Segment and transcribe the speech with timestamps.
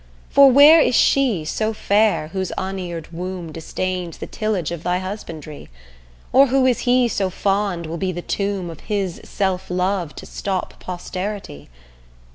[0.31, 5.69] For where is she so fair whose unear'd womb Disdains the tillage of thy husbandry?
[6.33, 10.25] Or who is he so fond will be the tomb, Of his self love to
[10.25, 11.69] stop posterity?